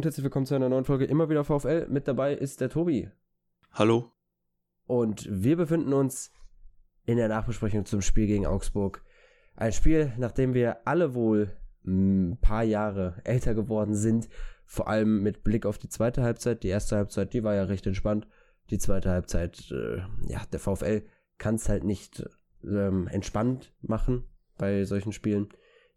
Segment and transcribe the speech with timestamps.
[0.00, 1.86] Und herzlich willkommen zu einer neuen Folge immer wieder VfL.
[1.90, 3.10] Mit dabei ist der Tobi.
[3.70, 4.10] Hallo.
[4.86, 6.32] Und wir befinden uns
[7.04, 9.04] in der Nachbesprechung zum Spiel gegen Augsburg.
[9.56, 11.52] Ein Spiel, nachdem wir alle wohl
[11.84, 14.30] ein paar Jahre älter geworden sind.
[14.64, 16.62] Vor allem mit Blick auf die zweite Halbzeit.
[16.62, 18.26] Die erste Halbzeit, die war ja recht entspannt.
[18.70, 21.02] Die zweite Halbzeit, äh, ja, der VfL
[21.36, 22.26] kann es halt nicht
[22.64, 24.24] ähm, entspannt machen
[24.56, 25.50] bei solchen Spielen.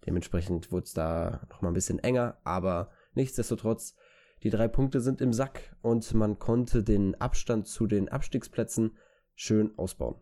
[0.05, 3.95] Dementsprechend wurde es da nochmal ein bisschen enger, aber Nichtsdestotrotz,
[4.43, 8.97] die drei Punkte sind im Sack und man konnte den Abstand zu den Abstiegsplätzen
[9.35, 10.15] schön ausbauen.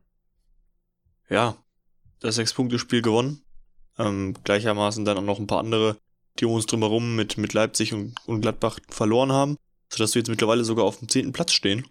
[1.29, 1.57] Ja,
[2.19, 3.43] das Sechs-Punkte-Spiel gewonnen.
[3.97, 5.97] Ähm, gleichermaßen dann auch noch ein paar andere,
[6.39, 9.57] die um uns drumherum mit, mit Leipzig und, und Gladbach verloren haben,
[9.89, 11.85] sodass wir jetzt mittlerweile sogar auf dem zehnten Platz stehen.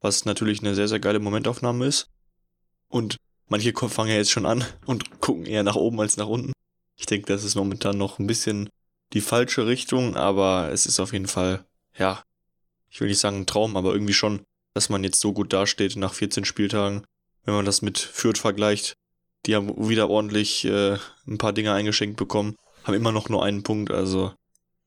[0.00, 2.10] Was natürlich eine sehr, sehr geile Momentaufnahme ist.
[2.88, 3.16] Und
[3.48, 6.52] manche fangen ja jetzt schon an und gucken eher nach oben als nach unten.
[6.96, 8.68] Ich denke, das ist momentan noch ein bisschen
[9.12, 11.64] die falsche Richtung, aber es ist auf jeden Fall,
[11.96, 12.22] ja,
[12.90, 14.42] ich will nicht sagen ein Traum, aber irgendwie schon,
[14.74, 17.04] dass man jetzt so gut dasteht nach 14 Spieltagen.
[17.44, 18.96] Wenn man das mit Fürth vergleicht,
[19.46, 23.62] die haben wieder ordentlich äh, ein paar Dinge eingeschenkt bekommen, haben immer noch nur einen
[23.62, 24.32] Punkt, also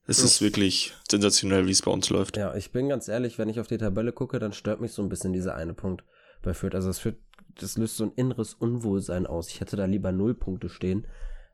[0.09, 2.35] es ist wirklich sensationell, wie es bei uns läuft.
[2.35, 5.03] Ja, ich bin ganz ehrlich, wenn ich auf die Tabelle gucke, dann stört mich so
[5.03, 6.03] ein bisschen dieser eine Punkt
[6.41, 6.73] bei Fürth.
[6.73, 7.17] Also es führt,
[7.59, 9.49] das löst so ein inneres Unwohlsein aus.
[9.49, 11.05] Ich hätte da lieber null Punkte stehen.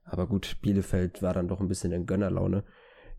[0.05, 2.63] Aber gut, Bielefeld war dann doch ein bisschen in Gönnerlaune.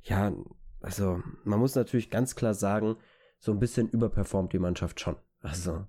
[0.02, 0.32] Ja,
[0.80, 2.96] also man muss natürlich ganz klar sagen,
[3.38, 5.16] so ein bisschen überperformt die Mannschaft schon.
[5.40, 5.84] Also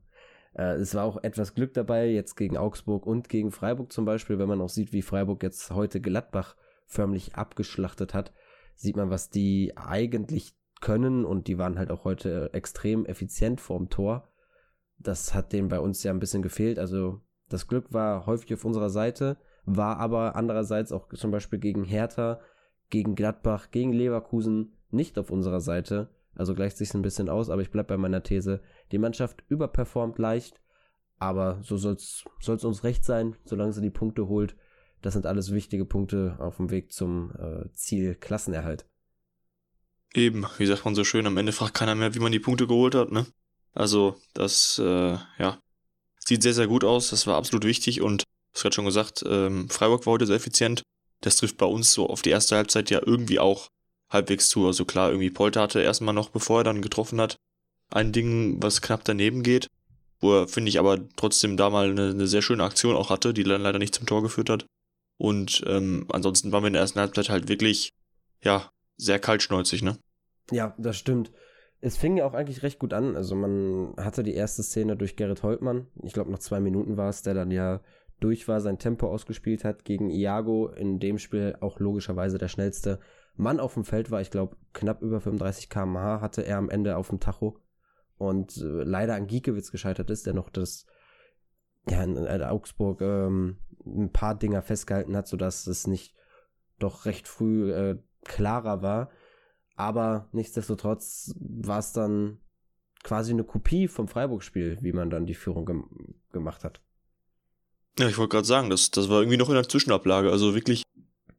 [0.54, 4.39] äh, es war auch etwas Glück dabei, jetzt gegen Augsburg und gegen Freiburg zum Beispiel,
[4.39, 6.56] wenn man auch sieht, wie Freiburg jetzt heute Gladbach
[6.88, 8.34] förmlich abgeschlachtet hat,
[8.76, 13.89] sieht man, was die eigentlich können und die waren halt auch heute extrem effizient vorm
[13.89, 14.30] Tor.
[15.00, 16.80] Das hat denen bei uns ja ein bisschen gefehlt.
[16.80, 21.83] Also das Glück war häufig auf unserer Seite war aber andererseits auch zum Beispiel gegen
[21.83, 22.39] Hertha,
[22.89, 26.10] gegen Gladbach, gegen Leverkusen nicht auf unserer Seite.
[26.36, 28.61] Also gleicht sich ein bisschen aus, aber ich bleibe bei meiner These.
[28.92, 30.61] Die Mannschaft überperformt leicht,
[31.20, 32.23] aber so soll es
[32.64, 34.56] uns recht sein, solange sie die Punkte holt.
[35.02, 38.86] Das sind alles wichtige Punkte auf dem Weg zum äh, Ziel Klassenerhalt.
[40.14, 42.67] Eben, wie sagt man so schön, am Ende fragt keiner mehr, wie man die Punkte
[42.67, 43.26] geholt hat, ne?
[43.73, 45.61] Also, das, äh, ja,
[46.20, 47.10] sieht sehr, sehr gut aus.
[47.10, 50.83] Das war absolut wichtig und hast gerade schon gesagt, ähm, Freiburg war heute sehr effizient.
[51.21, 53.69] Das trifft bei uns so auf die erste Halbzeit ja irgendwie auch
[54.09, 54.65] halbwegs zu.
[54.67, 57.37] Also klar, irgendwie Polter hatte erstmal noch, bevor er dann getroffen hat,
[57.91, 59.67] ein Ding, was knapp daneben geht.
[60.19, 63.33] Wo er, finde ich, aber trotzdem da mal eine, eine, sehr schöne Aktion auch hatte,
[63.33, 64.65] die dann leider nicht zum Tor geführt hat.
[65.17, 67.93] Und ähm, ansonsten waren wir in der ersten Halbzeit halt wirklich,
[68.41, 69.97] ja, sehr kaltschnäuzig, ne?
[70.52, 71.31] Ja, das stimmt.
[71.81, 73.15] Es fing ja auch eigentlich recht gut an.
[73.15, 75.87] Also man hatte die erste Szene durch Gerrit Holtmann.
[76.02, 77.81] Ich glaube, nach zwei Minuten war es, der dann ja
[78.20, 83.00] durch war, sein Tempo ausgespielt hat gegen Iago, in dem Spiel auch logischerweise der schnellste
[83.36, 84.22] Mann auf dem Feld war.
[84.22, 87.60] Ich glaube, knapp über 35 km/h hatte er am Ende auf dem Tacho
[88.17, 90.86] und äh, leider an Giekewitz gescheitert ist, der noch das,
[91.88, 96.16] ja, in, in Augsburg ähm, ein paar Dinger festgehalten hat, sodass es nicht
[96.80, 99.10] doch recht früh äh, klarer war.
[99.76, 102.39] Aber nichtsdestotrotz war es dann
[103.04, 106.82] quasi eine Kopie vom Freiburg-Spiel, wie man dann die Führung gem gemacht hat.
[107.99, 110.31] Ja, ich wollte gerade sagen, das, das war irgendwie noch in der Zwischenablage.
[110.31, 110.83] Also wirklich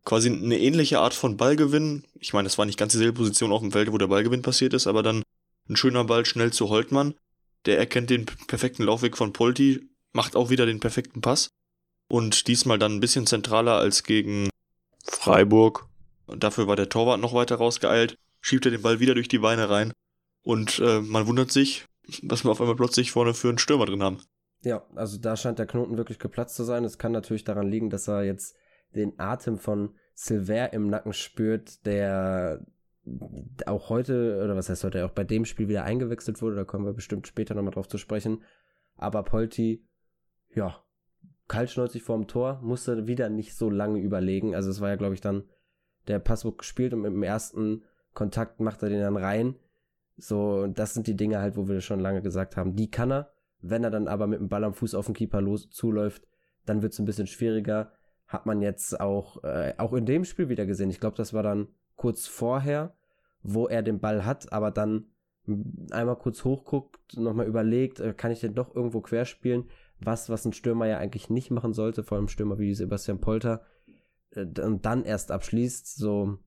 [0.05, 2.05] quasi eine ähnliche Art von Ballgewinn.
[2.19, 4.75] Ich meine, das war nicht ganz dieselbe Position auf dem Feld, wo der Ballgewinn passiert
[4.75, 5.23] ist, aber dann
[5.69, 7.15] ein schöner Ball schnell zu Holtmann.
[7.67, 11.51] Der erkennt den perfekten Laufweg von Polti, macht auch wieder den perfekten Pass.
[12.09, 14.49] Und diesmal dann ein bisschen zentraler als gegen
[15.05, 15.87] Freiburg.
[16.27, 19.39] Und dafür war der Torwart noch weiter rausgeeilt, schiebt er den Ball wieder durch die
[19.39, 19.93] Beine rein.
[20.43, 21.85] Und äh, man wundert sich,
[22.23, 24.23] was wir auf einmal plötzlich vorne für einen Stürmer drin haben.
[24.63, 26.85] Ja, also da scheint der Knoten wirklich geplatzt zu sein.
[26.85, 28.57] Es kann natürlich daran liegen, dass er jetzt
[28.95, 32.67] den Atem von Silver im Nacken spürt, der
[33.67, 36.57] auch heute, oder was heißt heute, auch bei dem Spiel wieder eingewechselt wurde.
[36.57, 38.43] Da kommen wir bestimmt später nochmal drauf zu sprechen.
[38.97, 39.87] Aber Polti,
[40.55, 40.83] ja,
[41.47, 44.55] kaltschnäuzig vorm Tor, musste wieder nicht so lange überlegen.
[44.55, 45.45] Also es war ja, glaube ich, dann
[46.09, 49.57] der Passbook gespielt und mit dem ersten Kontakt macht er den dann rein.
[50.17, 53.31] So, das sind die Dinge halt, wo wir schon lange gesagt haben, die kann er.
[53.61, 56.27] Wenn er dann aber mit dem Ball am Fuß auf den Keeper los zuläuft,
[56.65, 57.93] dann wird es ein bisschen schwieriger.
[58.27, 60.91] Hat man jetzt auch, äh, auch in dem Spiel wieder gesehen.
[60.91, 62.95] Ich glaube, das war dann kurz vorher,
[63.43, 65.07] wo er den Ball hat, aber dann
[65.91, 69.65] einmal kurz hochguckt, nochmal überlegt, äh, kann ich denn doch irgendwo querspielen?
[69.99, 73.63] Was, was ein Stürmer ja eigentlich nicht machen sollte, vor allem Stürmer wie Sebastian Polter,
[74.33, 76.39] äh, und dann erst abschließt, so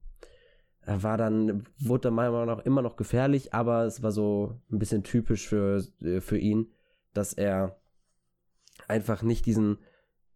[0.84, 4.60] er war dann, wurde er meiner Meinung nach immer noch gefährlich, aber es war so
[4.72, 6.72] ein bisschen typisch für, äh, für ihn,
[7.14, 7.80] dass er
[8.88, 9.80] einfach nicht diesen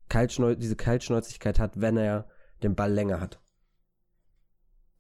[0.10, 2.30] Kaltschneu diese Kaltschnäuzigkeit hat, wenn er
[2.64, 3.40] den Ball länger hat.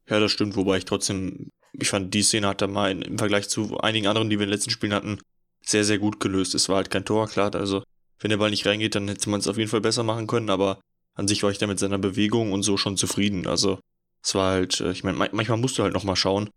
[0.07, 1.51] Ja, das stimmt, wobei ich trotzdem
[1.81, 4.43] ich fand, die Szene hat er mal in, im Vergleich zu einigen anderen, die wir
[4.43, 5.19] in den letzten Spielen hatten,
[5.61, 6.55] sehr, sehr gut gelöst.
[6.55, 7.53] Es war halt kein Tor, klar.
[7.55, 7.83] Also,
[8.19, 10.49] wenn der Ball nicht reingeht, dann hätte man es auf jeden Fall besser machen können,
[10.49, 10.79] aber
[11.15, 13.47] an sich war ich da mit seiner Bewegung und so schon zufrieden.
[13.47, 13.79] Also,
[14.23, 16.49] es war halt, äh, ich meine, manchmal musst du halt nochmal schauen,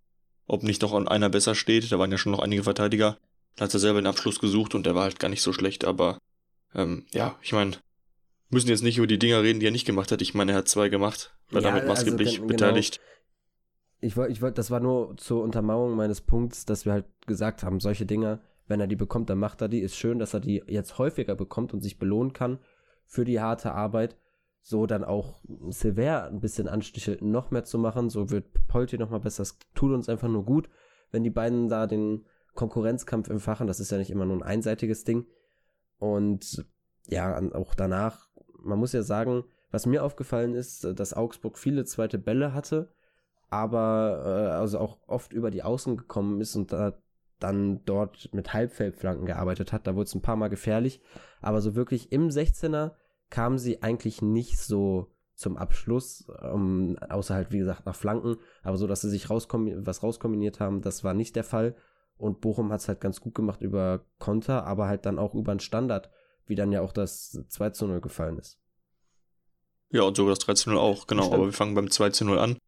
[0.47, 1.91] ob nicht noch einer besser steht.
[1.91, 3.19] Da waren ja schon noch einige Verteidiger.
[3.59, 5.85] Da hat er selber den Abschluss gesucht und der war halt gar nicht so schlecht,
[5.85, 6.19] aber
[6.75, 7.73] ähm, ja, ich meine,
[8.51, 10.23] müssen jetzt nicht über die Dinger reden, die er nicht gemacht hat.
[10.23, 13.01] Ich meine, er hat zwei gemacht, war ja, damit maßgeblich also, genau, beteiligt.
[14.01, 17.65] Ich wollte, ich wollte, das war nur zur Untermauerung meines Punkts, dass wir halt gesagt
[17.65, 19.81] haben, solche Dinger, wenn er die bekommt, dann macht er die.
[19.81, 22.61] Ist schön, dass er die jetzt häufiger bekommt und sich belohnen kann
[23.07, 24.17] für die harte Arbeit.
[24.61, 25.41] So dann auch
[25.71, 28.09] Silver ein bisschen anstichelt, noch mehr zu machen.
[28.09, 29.43] So wird Polti noch mal besser.
[29.43, 30.69] Das tut uns einfach nur gut,
[31.11, 32.25] wenn die beiden da den
[32.59, 33.69] Konkurrenzkampf entfachen.
[33.69, 35.27] Das ist ja nicht immer nur ein einseitiges Ding.
[35.99, 36.67] Und
[37.07, 38.29] ja, auch danach,
[38.61, 42.93] man muss ja sagen, was mir aufgefallen ist, dass Augsburg viele zweite Bälle hatte,
[43.49, 46.99] aber äh, also auch oft über die Außen gekommen ist und da
[47.39, 49.87] dann dort mit Halbfeldflanken gearbeitet hat.
[49.87, 51.01] Da wurde es ein paar Mal gefährlich,
[51.41, 52.91] aber so wirklich im 16er
[53.31, 58.77] kam sie eigentlich nicht so zum Abschluss, ähm, außer halt wie gesagt nach Flanken, aber
[58.77, 61.77] so, dass sie sich rauskom was rauskombiniert haben, das war nicht der Fall.
[62.19, 65.53] Und Bochum hat es halt ganz gut gemacht über Konter, aber halt dann auch über
[65.53, 66.11] einen Standard,
[66.47, 68.59] wie dann ja auch das 2 zu 0 gefallen ist.
[69.91, 71.23] Ja, und sogar das 3 zu 0 auch, genau.
[71.23, 71.35] Stimmt.
[71.35, 72.59] Aber wir fangen beim 2 zu 0 an.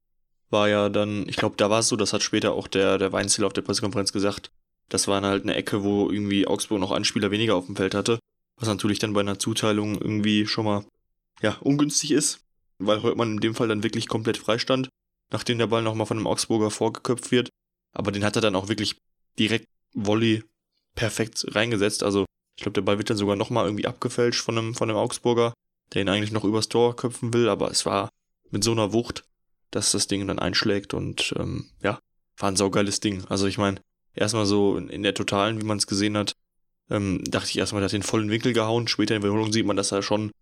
[0.50, 3.12] War ja dann, ich glaube, da war es so, das hat später auch der, der
[3.12, 4.52] Weinziel auf der Pressekonferenz gesagt.
[4.88, 7.94] Das war halt eine Ecke, wo irgendwie Augsburg noch einen Spieler weniger auf dem Feld
[7.94, 8.18] hatte.
[8.56, 10.84] Was natürlich dann bei einer Zuteilung irgendwie schon mal,
[11.40, 12.40] ja, ungünstig ist.
[12.78, 14.88] Weil Holtmann in dem Fall dann wirklich komplett freistand,
[15.30, 17.50] nachdem der Ball nochmal von einem Augsburger vorgeköpft wird.
[17.92, 18.96] Aber den hat er dann auch wirklich
[19.38, 20.44] direkt Volley
[20.94, 22.02] perfekt reingesetzt.
[22.02, 24.98] Also ich glaube, der Ball wird dann sogar nochmal irgendwie abgefälscht von einem, von einem
[24.98, 25.54] Augsburger,
[25.94, 28.10] der ihn eigentlich noch übers Tor köpfen will, aber es war
[28.50, 29.24] mit so einer Wucht,
[29.70, 31.98] dass das Ding dann einschlägt und ähm, ja,
[32.36, 33.24] war ein saugeiles Ding.
[33.28, 33.80] Also ich meine,
[34.14, 36.34] erstmal so in, in der Totalen, wie man es gesehen hat,
[36.90, 38.88] ähm, dachte ich erstmal, der hat den vollen Winkel gehauen.
[38.88, 40.32] Später in der Wiederholung sieht man, dass er schon,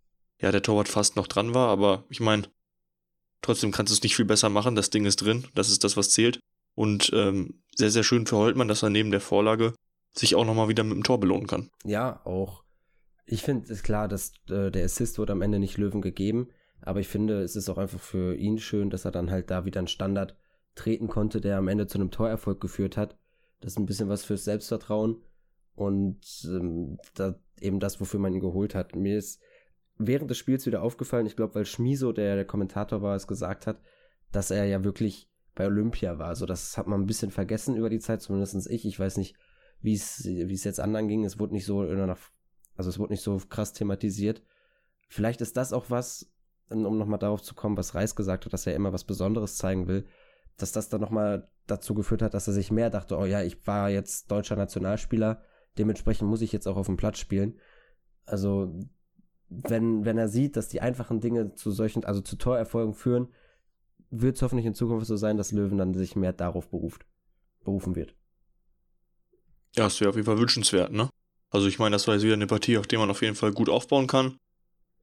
[0.40, 2.44] ja, der Torwart fast noch dran war, aber ich meine,
[3.42, 4.74] trotzdem kannst du es nicht viel besser machen.
[4.74, 6.40] Das Ding ist drin, das ist das, was zählt.
[6.78, 9.74] Und ähm, sehr, sehr schön für Holtmann, dass er neben der Vorlage
[10.14, 11.70] sich auch nochmal wieder mit dem Tor belohnen kann.
[11.84, 12.62] Ja, auch.
[13.26, 17.00] Ich finde es klar, dass äh, der Assist wurde am Ende nicht Löwen gegeben, aber
[17.00, 19.80] ich finde, es ist auch einfach für ihn schön, dass er dann halt da wieder
[19.80, 20.36] einen Standard
[20.76, 23.18] treten konnte, der am Ende zu einem Torerfolg geführt hat.
[23.58, 25.20] Das ist ein bisschen was fürs Selbstvertrauen
[25.74, 28.94] und ähm, da, eben das, wofür man ihn geholt hat.
[28.94, 29.42] Mir ist
[29.96, 33.66] während des Spiels wieder aufgefallen, ich glaube, weil Schmiso, der der Kommentator war, es gesagt
[33.66, 33.80] hat,
[34.30, 35.28] dass er ja wirklich
[35.58, 36.36] bei Olympia war.
[36.36, 38.86] So, das hat man ein bisschen vergessen über die Zeit, zumindest ich.
[38.86, 39.34] Ich weiß nicht,
[39.80, 41.24] wie es, wie es jetzt anderen ging.
[41.24, 44.40] Es wurde nicht so also es wurde nicht so krass thematisiert.
[45.08, 46.30] Vielleicht ist das auch was,
[46.68, 49.88] um nochmal darauf zu kommen, was Reis gesagt hat, dass er immer was Besonderes zeigen
[49.88, 50.06] will,
[50.58, 53.66] dass das dann nochmal dazu geführt hat, dass er sich mehr dachte, oh ja, ich
[53.66, 55.42] war jetzt deutscher Nationalspieler,
[55.76, 57.58] dementsprechend muss ich jetzt auch auf dem Platz spielen.
[58.26, 58.78] Also,
[59.48, 63.28] wenn, wenn er sieht, dass die einfachen Dinge zu solchen, also zu Torerfolgen führen,
[64.10, 67.04] wird es hoffentlich in Zukunft so sein, dass Löwen dann sich mehr darauf beruft,
[67.64, 68.14] berufen wird.
[69.76, 71.10] Ja, das wäre auf jeden Fall wünschenswert, ne?
[71.50, 73.52] Also ich meine, das war jetzt wieder eine Partie, auf der man auf jeden Fall
[73.52, 74.36] gut aufbauen kann.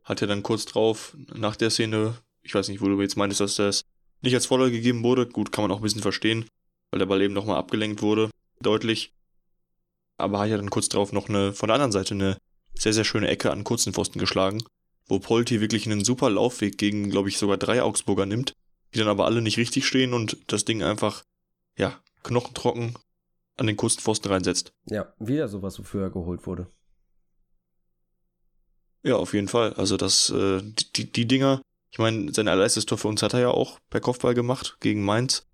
[0.04, 3.42] Hat ja dann kurz drauf, nach der Szene, ich weiß nicht, wo du jetzt meintest,
[3.42, 3.82] dass das
[4.22, 5.28] nicht als Vorlage gegeben wurde.
[5.28, 6.46] Gut, kann man auch ein bisschen verstehen,
[6.92, 8.30] weil der Ball eben nochmal abgelenkt wurde,
[8.62, 9.14] deutlich.
[10.18, 12.38] Aber hat ja dann kurz drauf noch eine, von der anderen Seite eine
[12.76, 14.64] sehr, sehr schöne Ecke an kurzen Pfosten geschlagen,
[15.08, 18.54] wo Polti wirklich einen super Laufweg gegen, glaube ich, sogar drei Augsburger nimmt
[18.94, 21.24] die dann aber alle nicht richtig stehen und das Ding einfach,
[21.78, 22.98] ja, knochentrocken
[23.58, 24.74] an den kurzen Pfosten reinsetzt.
[24.86, 26.68] Ja, wieder sowas, wofür er geholt wurde.
[29.04, 29.74] Ja, auf jeden Fall.
[29.74, 30.62] Also das, äh,
[30.96, 31.62] die, die Dinger,
[31.92, 35.06] ich meine, sein allererstes Tor für uns hat er ja auch per Kopfball gemacht gegen
[35.06, 35.46] Mainz.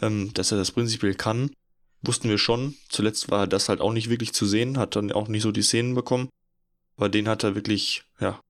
[0.00, 1.50] Ähm, dass er das prinzipiell kann,
[2.02, 2.76] wussten wir schon.
[2.88, 5.62] Zuletzt war das halt auch nicht wirklich zu sehen, hat dann auch nicht so die
[5.62, 6.28] Szenen bekommen.
[6.96, 8.40] Aber den hat er wirklich, ja,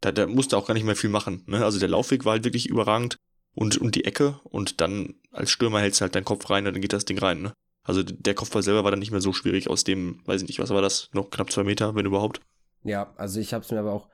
[0.00, 1.44] da, da musste auch gar nicht mehr viel machen.
[1.46, 1.64] Ne?
[1.64, 3.16] Also der Laufweg war halt wirklich überragend
[3.54, 6.74] und, und die Ecke und dann als Stürmer hältst du halt deinen Kopf rein und
[6.74, 7.52] dann geht das Ding rein, ne?
[7.84, 10.60] Also der Kopfball selber war dann nicht mehr so schwierig aus dem, weiß ich nicht,
[10.60, 11.10] was war das?
[11.12, 12.40] Noch knapp zwei Meter, wenn überhaupt.
[12.84, 14.08] Ja, also ich hab's mir aber auch,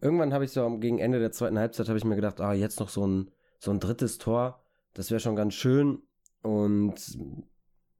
[0.00, 2.80] irgendwann habe ich so gegen Ende der zweiten Halbzeit habe ich mir gedacht, ah, jetzt
[2.80, 4.64] noch so ein, so ein drittes Tor,
[4.94, 6.02] das wäre schon ganz schön.
[6.42, 7.18] Und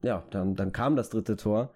[0.03, 1.75] ja, dann, dann kam das dritte Tor.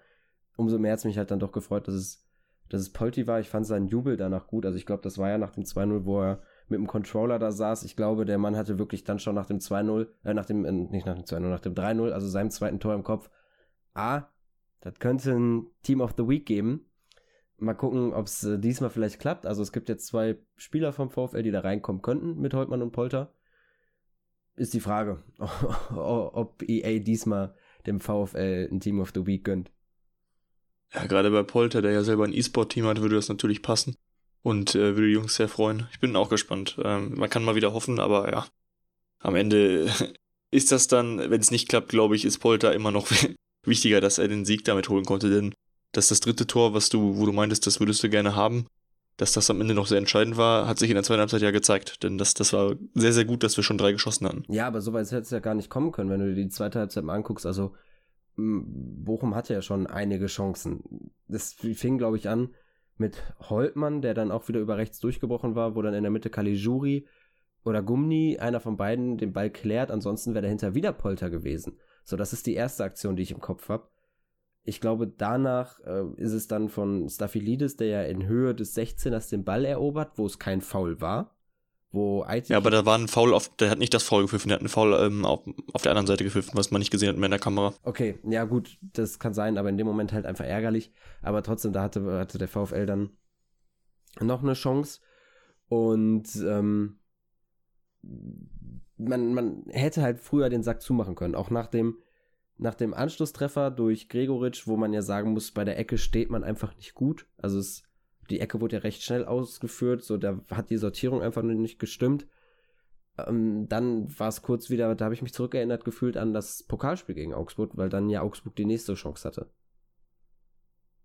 [0.55, 2.25] Umso mehr hat's mich halt dann doch gefreut, dass es,
[2.69, 3.39] dass es Polti war.
[3.39, 4.65] Ich fand seinen Jubel danach gut.
[4.65, 7.51] Also ich glaube, das war ja nach dem 2-0, wo er mit dem Controller da
[7.51, 7.83] saß.
[7.83, 10.71] Ich glaube, der Mann hatte wirklich dann schon nach dem 2-0, äh, nach dem, äh,
[10.71, 13.29] nicht nach dem 2-0, nach dem 3-0, also seinem zweiten Tor im Kopf.
[13.93, 14.27] Ah,
[14.81, 16.85] das könnte ein Team of the Week geben.
[17.57, 19.45] Mal gucken, ob es äh, diesmal vielleicht klappt.
[19.45, 22.91] Also es gibt jetzt zwei Spieler vom VfL, die da reinkommen könnten mit Holtmann und
[22.91, 23.33] Polter.
[24.55, 25.23] ist die Frage,
[25.95, 29.71] ob EA diesmal dem VfL ein Team of the Week gönnt.
[30.93, 33.95] Ja, gerade bei Polter, der ja selber ein E-Sport-Team hat, würde das natürlich passen.
[34.41, 35.87] Und äh, würde die Jungs sehr freuen.
[35.91, 36.77] Ich bin auch gespannt.
[36.83, 38.45] Ähm, man kann mal wieder hoffen, aber ja,
[39.19, 39.91] am Ende
[40.51, 43.07] ist das dann, wenn es nicht klappt, glaube ich, ist Polter immer noch
[43.63, 45.29] wichtiger, dass er den Sieg damit holen konnte.
[45.29, 45.53] Denn
[45.91, 48.67] dass das dritte Tor, was du, wo du meintest, das würdest du gerne haben,
[49.17, 51.51] dass das am Ende noch sehr entscheidend war, hat sich in der zweiten Halbzeit ja
[51.51, 52.03] gezeigt.
[52.03, 54.43] Denn das, das war sehr, sehr gut, dass wir schon drei geschossen hatten.
[54.47, 56.49] Ja, aber so weit hätte es ja gar nicht kommen können, wenn du dir die
[56.49, 57.45] zweite Halbzeit mal anguckst.
[57.45, 57.73] Also
[58.37, 61.11] Bochum hatte ja schon einige Chancen.
[61.27, 62.49] Das fing, glaube ich, an
[62.99, 66.29] mit Holtmann, der dann auch wieder über rechts durchgebrochen war, wo dann in der Mitte
[66.29, 67.07] Caligiuri
[67.63, 69.91] oder Gumni, einer von beiden, den Ball klärt.
[69.91, 71.79] Ansonsten wäre dahinter wieder Polter gewesen.
[72.03, 73.89] So, das ist die erste Aktion, die ich im Kopf habe.
[74.63, 79.29] Ich glaube, danach äh, ist es dann von Staphylidis, der ja in Höhe des 16ers
[79.29, 81.38] den Ball erobert, wo es kein Foul war
[81.91, 84.55] wo Ja, aber da war ein Foul auf, der hat nicht das Foul gepfiffen, der
[84.55, 85.41] hat einen Foul ähm, auf,
[85.73, 87.73] auf der anderen Seite gepfiffen, was man nicht gesehen hat mehr in der Kamera.
[87.83, 90.91] Okay, ja gut, das kann sein, aber in dem Moment halt einfach ärgerlich.
[91.21, 93.09] Aber trotzdem, da hatte, hatte der VfL dann
[94.19, 94.99] noch eine Chance.
[95.67, 96.99] Und ähm,
[98.97, 101.35] man, man hätte halt früher den Sack zumachen können.
[101.35, 101.97] Auch nach dem,
[102.57, 106.43] nach dem Anschlusstreffer durch Gregoritsch, wo man ja sagen muss, bei der Ecke steht man
[106.43, 107.27] einfach nicht gut.
[107.37, 107.83] Also es
[108.29, 112.27] die Ecke wurde ja recht schnell ausgeführt, so da hat die Sortierung einfach nicht gestimmt.
[113.27, 117.15] Ähm, dann war es kurz wieder, da habe ich mich zurückerinnert gefühlt an das Pokalspiel
[117.15, 119.49] gegen Augsburg, weil dann ja Augsburg die nächste Chance hatte.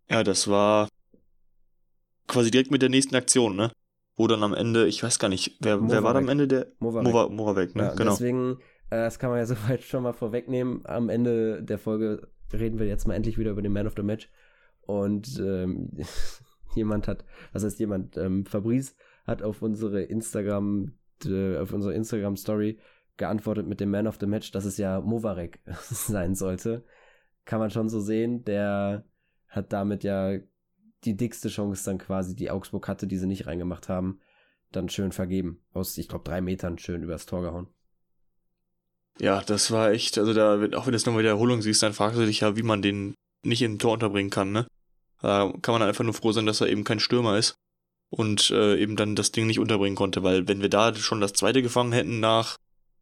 [0.08, 0.88] Ja, das war
[2.26, 3.70] quasi direkt mit der nächsten Aktion, ne?
[4.16, 6.68] Wo dann am Ende, ich weiß gar nicht, wer, wer war da am Ende der
[6.78, 7.82] Moravec, Moravec ne?
[7.84, 8.12] Ja, genau.
[8.12, 8.58] Deswegen,
[8.90, 10.86] äh, das kann man ja soweit schon mal vorwegnehmen.
[10.86, 14.02] Am Ende der Folge reden wir jetzt mal endlich wieder über den Man of the
[14.02, 14.30] Match.
[14.82, 15.90] Und ähm,
[16.76, 18.94] jemand hat, was heißt jemand, ähm, Fabrice
[19.26, 20.92] hat auf unsere Instagram,
[21.24, 22.78] äh, auf unsere Instagram Story
[23.16, 26.84] geantwortet mit dem Man of the Match, dass es ja Movarek sein sollte.
[27.44, 28.44] Kann man schon so sehen.
[28.44, 29.04] Der
[29.48, 30.38] hat damit ja
[31.04, 34.20] die dickste Chance dann quasi, die Augsburg hatte, die sie nicht reingemacht haben,
[34.72, 35.62] dann schön vergeben.
[35.72, 37.68] Aus, ich glaube, drei Metern schön übers Tor gehauen.
[39.20, 42.18] Ja, das war echt, also da, auch wenn du es nochmal Wiederholung siehst, dann fragst
[42.18, 43.14] du dich ja, wie man den
[43.44, 44.66] nicht in ein Tor unterbringen kann, ne?
[45.24, 47.54] Da kann man einfach nur froh sein, dass er eben kein Stürmer ist
[48.10, 51.32] und äh, eben dann das Ding nicht unterbringen konnte, weil wenn wir da schon das
[51.32, 52.58] zweite gefangen hätten nach,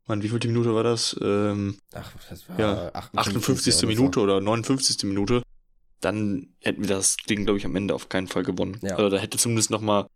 [0.07, 1.19] man, wie viele Minute war das?
[1.21, 3.75] Ähm, Ach, das war ja, 58.
[3.75, 3.89] 58.
[3.89, 5.03] Minute oder 59.
[5.03, 5.43] Minute,
[6.01, 8.79] dann hätten wir das Ding, glaube ich, am Ende auf keinen Fall gewonnen.
[8.83, 8.95] Ja.
[8.95, 10.07] Also da hätte zumindest noch mal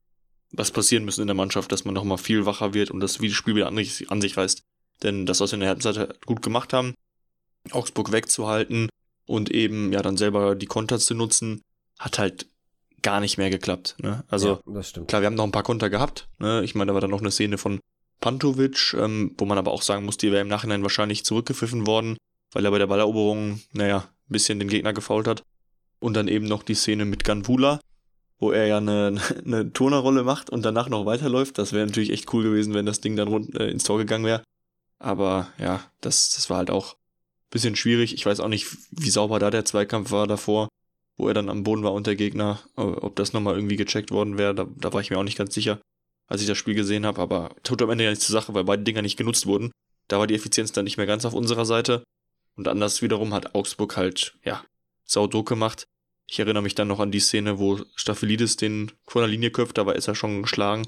[0.52, 3.16] was passieren müssen in der Mannschaft, dass man noch mal viel wacher wird und das
[3.16, 4.62] Spiel wieder an sich, an sich reißt.
[5.02, 6.94] Denn das, was wir in der Halbzeit gut gemacht haben,
[7.72, 8.90] Augsburg wegzuhalten
[9.26, 11.62] und eben ja dann selber die Konter zu nutzen,
[11.98, 12.46] hat halt
[13.02, 13.96] gar nicht mehr geklappt.
[14.02, 14.24] Ne?
[14.28, 16.28] Also ja, klar, wir haben noch ein paar Konter gehabt.
[16.38, 16.62] Ne?
[16.64, 17.80] Ich meine, da war dann noch eine Szene von
[18.20, 22.16] Pantovic, ähm, wo man aber auch sagen muss, die wäre im Nachhinein wahrscheinlich zurückgepfiffen worden,
[22.52, 25.42] weil er bei der Balleroberung, naja, ein bisschen den Gegner gefault hat.
[25.98, 27.80] Und dann eben noch die Szene mit Ganvula,
[28.38, 31.58] wo er ja eine, eine Turnerrolle macht und danach noch weiterläuft.
[31.58, 34.24] Das wäre natürlich echt cool gewesen, wenn das Ding dann rund, äh, ins Tor gegangen
[34.24, 34.42] wäre.
[34.98, 38.14] Aber ja, das, das war halt auch ein bisschen schwierig.
[38.14, 40.68] Ich weiß auch nicht, wie sauber da der Zweikampf war davor
[41.16, 44.10] wo er dann am Boden war und der Gegner, äh, ob das nochmal irgendwie gecheckt
[44.10, 45.80] worden wäre, da, da war ich mir auch nicht ganz sicher,
[46.26, 48.64] als ich das Spiel gesehen habe, aber tut am Ende ja nichts zur Sache, weil
[48.64, 49.70] beide Dinger nicht genutzt wurden.
[50.08, 52.04] Da war die Effizienz dann nicht mehr ganz auf unserer Seite.
[52.56, 54.64] Und anders wiederum hat Augsburg halt, ja,
[55.06, 55.86] Druck gemacht.
[56.26, 59.78] Ich erinnere mich dann noch an die Szene, wo Staphylides den vor der Linie köpft,
[59.78, 60.86] da war ist er schon geschlagen.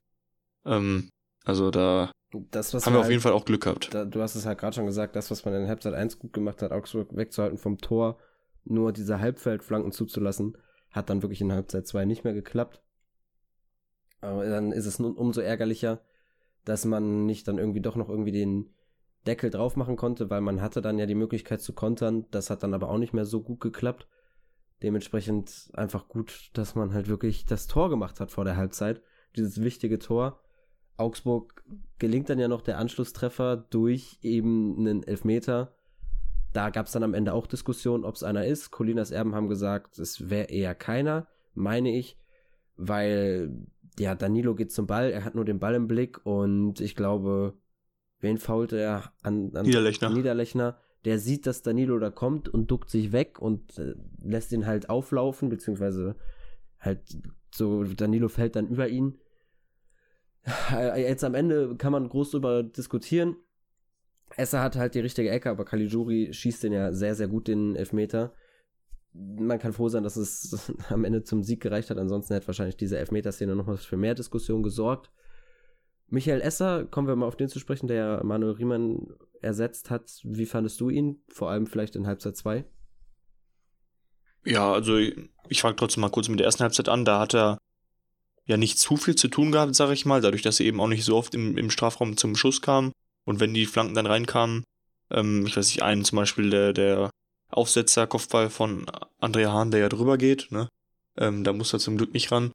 [0.65, 1.11] Ähm,
[1.45, 2.11] also da
[2.51, 3.95] das, haben wir halt, auf jeden Fall auch Glück gehabt.
[3.95, 6.33] Da, du hast es halt gerade schon gesagt, das, was man in Halbzeit 1 gut
[6.33, 8.19] gemacht hat, Augsburg wegzuhalten vom Tor,
[8.71, 10.57] nur diese Halbfeldflanken zuzulassen,
[10.91, 12.83] hat dann wirklich in Halbzeit 2 nicht mehr geklappt.
[14.21, 16.01] Aber dann ist es nun umso ärgerlicher,
[16.65, 18.75] dass man nicht dann irgendwie doch noch irgendwie den
[19.27, 22.27] Deckel drauf machen konnte, weil man hatte dann ja die Möglichkeit zu kontern.
[22.31, 24.09] Das hat dann aber auch nicht mehr so gut geklappt.
[24.83, 29.03] Dementsprechend einfach gut, dass man halt wirklich das Tor gemacht hat vor der Halbzeit.
[29.37, 30.41] Dieses wichtige Tor.
[30.97, 31.65] Augsburg
[31.99, 35.77] gelingt dann ja noch der Anschlusstreffer durch eben einen Elfmeter
[36.52, 38.71] da gab es dann am Ende auch Diskussionen, ob es einer ist.
[38.71, 42.17] Colinas Erben haben gesagt, es wäre eher keiner, meine ich,
[42.76, 43.67] weil
[43.99, 47.55] ja, Danilo geht zum Ball, er hat nur den Ball im Blick und ich glaube,
[48.21, 50.11] wen fault er an, an Niederlechner.
[50.11, 50.78] Niederlechner?
[51.05, 54.90] Der sieht, dass Danilo da kommt und duckt sich weg und äh, lässt ihn halt
[54.90, 56.17] auflaufen, beziehungsweise
[56.78, 57.00] halt
[57.55, 59.19] so, Danilo fällt dann über ihn.
[60.97, 63.37] Jetzt am Ende kann man groß darüber diskutieren.
[64.37, 67.77] Esser hat halt die richtige Ecke, aber Caligiuri schießt den ja sehr, sehr gut, den
[67.77, 68.33] Elfmeter.
[69.13, 71.99] Man kann froh sein, dass es am Ende zum Sieg gereicht hat.
[71.99, 75.11] Ansonsten hätte wahrscheinlich diese Elfmeter-Szene nochmal für mehr Diskussion gesorgt.
[76.09, 79.09] Michael Esser, kommen wir mal auf den zu sprechen, der Manuel Riemann
[79.43, 80.21] ersetzt hat.
[80.25, 81.23] Wie fandest du ihn?
[81.29, 82.65] Vor allem vielleicht in Halbzeit 2?
[84.45, 87.05] Ja, also ich fange trotzdem mal kurz mit der ersten Halbzeit an.
[87.05, 87.59] Da hat er
[88.47, 90.89] ja nicht zu viel zu tun gehabt, sage ich mal, dadurch, dass er eben auch
[90.89, 92.93] nicht so oft im, im Strafraum zum Schuss kam.
[93.29, 94.65] Und wenn die Flanken dann reinkamen,
[95.11, 97.11] ähm, ich weiß nicht, einen zum Beispiel der, der
[97.51, 98.87] Aufsetzer, Kopfball von
[99.19, 100.71] Andrea Hahn, der ja drüber geht, ne?
[101.19, 102.53] Ähm, da muss er zum Glück nicht ran.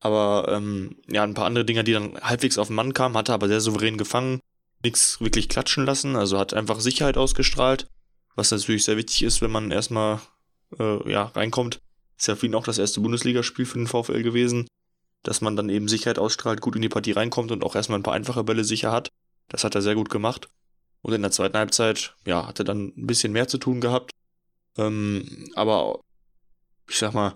[0.00, 3.30] Aber ähm, ja, ein paar andere Dinger, die dann halbwegs auf den Mann kamen, hat
[3.30, 4.40] er aber sehr souverän gefangen,
[4.84, 7.86] nichts wirklich klatschen lassen, also hat einfach Sicherheit ausgestrahlt,
[8.34, 10.20] was natürlich sehr wichtig ist, wenn man erstmal
[10.78, 11.80] äh, ja, reinkommt.
[12.18, 14.66] Ist ja für ihn auch das erste Bundesligaspiel für den VfL gewesen,
[15.22, 18.02] dass man dann eben Sicherheit ausstrahlt, gut in die Partie reinkommt und auch erstmal ein
[18.02, 19.08] paar einfache Bälle sicher hat.
[19.48, 20.48] Das hat er sehr gut gemacht.
[21.02, 24.12] Und in der zweiten Halbzeit, ja, hat er dann ein bisschen mehr zu tun gehabt.
[24.78, 26.00] Ähm, aber
[26.88, 27.34] ich sag mal,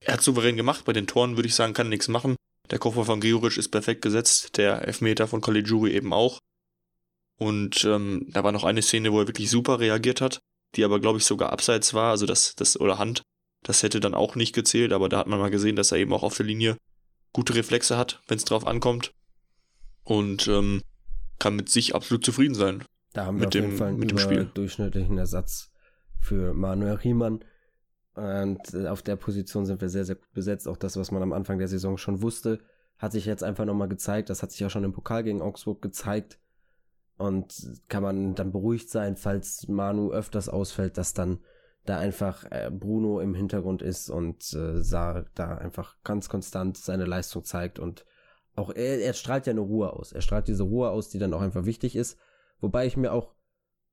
[0.00, 0.84] er hat souverän gemacht.
[0.84, 2.36] Bei den Toren würde ich sagen, kann nichts machen.
[2.70, 6.38] Der Koffer von Gregoritsch ist perfekt gesetzt, der Elfmeter von Caligiuri eben auch.
[7.36, 10.40] Und ähm, da war noch eine Szene, wo er wirklich super reagiert hat,
[10.76, 13.22] die aber, glaube ich, sogar abseits war, also das, das, oder Hand.
[13.62, 16.12] Das hätte dann auch nicht gezählt, aber da hat man mal gesehen, dass er eben
[16.12, 16.76] auch auf der Linie
[17.32, 19.12] gute Reflexe hat, wenn es drauf ankommt.
[20.04, 20.82] Und ähm,
[21.44, 22.84] kann mit sich absolut zufrieden sein.
[23.12, 24.50] Da haben wir auf jeden dem, Fall einen mit dem Spiel.
[24.54, 25.70] durchschnittlichen Ersatz
[26.18, 27.44] für Manuel Riemann.
[28.14, 30.66] Und äh, auf der Position sind wir sehr, sehr gut besetzt.
[30.66, 32.60] Auch das, was man am Anfang der Saison schon wusste,
[32.96, 34.30] hat sich jetzt einfach nochmal gezeigt.
[34.30, 36.38] Das hat sich auch schon im Pokal gegen Augsburg gezeigt.
[37.18, 37.54] Und
[37.88, 41.40] kann man dann beruhigt sein, falls Manu öfters ausfällt, dass dann
[41.84, 44.82] da einfach äh, Bruno im Hintergrund ist und äh,
[45.34, 48.06] da einfach ganz konstant seine Leistung zeigt und
[48.56, 50.12] auch er, er strahlt ja eine Ruhe aus.
[50.12, 52.18] Er strahlt diese Ruhe aus, die dann auch einfach wichtig ist.
[52.60, 53.34] Wobei ich mir auch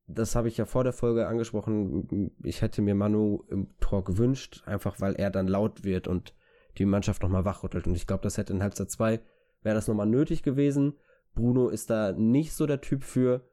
[0.06, 4.62] das habe ich ja vor der Folge angesprochen, ich hätte mir Manu im Tor gewünscht,
[4.66, 6.34] einfach weil er dann laut wird und
[6.78, 7.86] die Mannschaft nochmal wachrüttelt.
[7.86, 9.20] Und ich glaube, das hätte in Halbzeit 2,
[9.62, 10.94] wäre das nochmal nötig gewesen.
[11.34, 13.48] Bruno ist da nicht so der Typ für,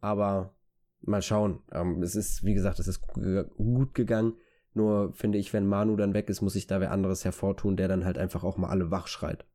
[0.00, 0.54] aber
[1.00, 1.60] mal schauen.
[1.72, 4.34] Ähm, es ist, wie gesagt, es ist gut gegangen.
[4.72, 7.88] Nur finde ich, wenn Manu dann weg ist, muss sich da wer anderes hervortun, der
[7.88, 9.46] dann halt einfach auch mal alle wach schreit.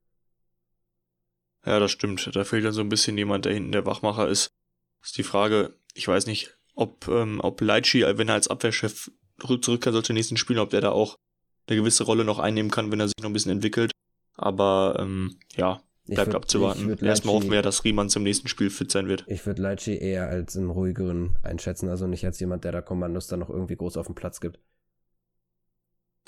[1.69, 2.35] Ja, das stimmt.
[2.35, 4.49] Da fehlt dann so ein bisschen jemand, der hinten der Wachmacher ist.
[5.03, 9.93] Ist die Frage, ich weiß nicht, ob, ähm, ob Leitchi, wenn er als Abwehrchef zurückkehren
[9.93, 11.15] sollte in den nächsten Spielen, ob der da auch
[11.67, 13.91] eine gewisse Rolle noch einnehmen kann, wenn er sich noch ein bisschen entwickelt.
[14.35, 16.97] Aber ähm, ja, bleibt würd, abzuwarten.
[17.05, 19.23] Erstmal hoffen wir, dass Riemann zum nächsten Spiel fit sein wird.
[19.27, 23.27] Ich würde Leitchi eher als einen ruhigeren einschätzen, also nicht als jemand, der da Kommandos
[23.27, 24.59] dann noch irgendwie groß auf den Platz gibt.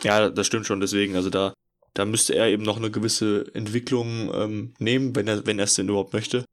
[0.04, 1.56] Ja, das stimmt schon, deswegen, also da,
[1.94, 5.76] da müsste er eben noch eine gewisse Entwicklung ähm, nehmen, wenn er, wenn er es
[5.76, 6.46] denn überhaupt möchte.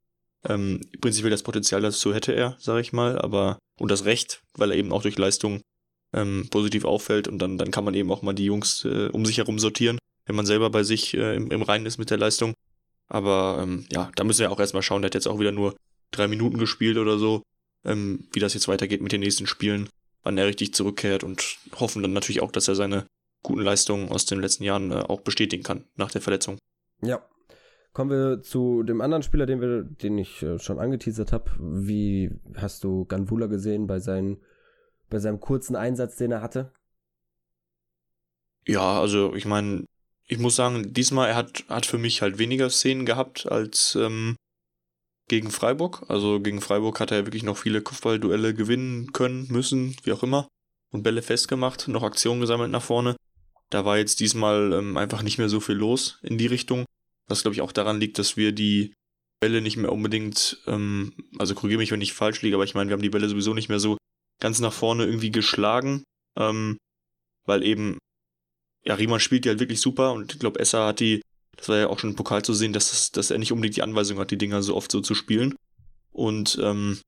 [0.47, 4.71] Ähm, prinzipiell das Potenzial dazu hätte er, sage ich mal, aber und das Recht, weil
[4.71, 5.61] er eben auch durch Leistung
[6.13, 9.25] ähm, positiv auffällt und dann, dann kann man eben auch mal die Jungs äh, um
[9.25, 12.17] sich herum sortieren, wenn man selber bei sich äh, im, im Reinen ist mit der
[12.17, 12.53] Leistung.
[13.07, 15.75] Aber ähm, ja, da müssen wir auch erstmal schauen, der hat jetzt auch wieder nur
[16.11, 17.43] drei Minuten gespielt oder so,
[17.85, 19.89] ähm, wie das jetzt weitergeht mit den nächsten Spielen,
[20.23, 23.05] wann er richtig zurückkehrt und hoffen dann natürlich auch, dass er seine
[23.49, 26.57] guten Leistungen aus den letzten Jahren äh, auch bestätigen kann nach der Verletzung.
[27.01, 27.21] Ja,
[27.91, 31.51] Kommen wir zu dem anderen Spieler, den, wir, den ich äh, schon angeteasert habe.
[31.59, 34.37] Wie hast du Ganvula gesehen bei, seinen,
[35.09, 36.71] bei seinem kurzen Einsatz, den er hatte?
[38.67, 39.85] Ja, also ich meine,
[40.27, 44.35] ich muss sagen, diesmal er hat, hat für mich halt weniger Szenen gehabt als ähm,
[45.27, 46.05] gegen Freiburg.
[46.09, 50.47] Also gegen Freiburg hat er wirklich noch viele Kopfballduelle gewinnen können, müssen, wie auch immer.
[50.91, 53.15] Und Bälle festgemacht, noch Aktionen gesammelt nach vorne.
[53.69, 56.85] Da war jetzt diesmal ähm, einfach nicht mehr so viel los in die Richtung.
[57.27, 58.93] Was glaube ich auch daran liegt, dass wir die
[59.39, 62.89] Bälle nicht mehr unbedingt, ähm, also korrigiere mich, wenn ich falsch liege, aber ich meine,
[62.89, 63.97] wir haben die Bälle sowieso nicht mehr so
[64.39, 66.03] ganz nach vorne irgendwie geschlagen,
[66.35, 66.77] ähm,
[67.45, 67.97] weil eben,
[68.83, 71.21] ja, Riemann spielt die halt wirklich super und ich glaube, Esser hat die,
[71.55, 73.75] das war ja auch schon im Pokal zu sehen, dass, das, dass er nicht unbedingt
[73.75, 75.55] die Anweisung hat, die Dinger so oft so zu spielen.
[76.11, 76.99] Und ähm,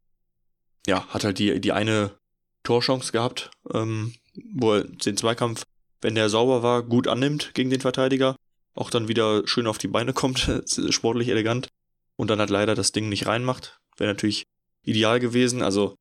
[0.86, 2.18] ja, hat halt die, die eine
[2.64, 4.14] Torchance gehabt, ähm,
[4.54, 5.64] wo er den Zweikampf,
[6.02, 8.36] wenn der sauber war, gut annimmt gegen den Verteidiger
[8.74, 10.50] auch dann wieder schön auf die Beine kommt,
[10.90, 11.68] sportlich elegant
[12.16, 13.80] und dann halt leider das Ding nicht reinmacht.
[13.98, 14.44] Wäre natürlich
[14.84, 15.96] ideal gewesen, also